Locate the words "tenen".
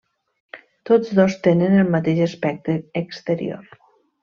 1.49-1.77